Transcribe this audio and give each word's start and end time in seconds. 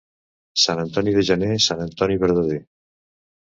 Sant 0.61 0.81
Antoni 0.83 1.13
de 1.17 1.25
gener, 1.29 1.51
Sant 1.67 1.85
Antoni 1.87 2.19
verdader. 2.27 2.61